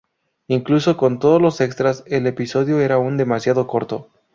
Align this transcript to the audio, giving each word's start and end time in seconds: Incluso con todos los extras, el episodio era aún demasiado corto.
Incluso 0.47 0.97
con 0.97 1.19
todos 1.19 1.39
los 1.39 1.61
extras, 1.61 2.03
el 2.07 2.25
episodio 2.25 2.79
era 2.79 2.95
aún 2.95 3.17
demasiado 3.17 3.67
corto. 3.67 4.09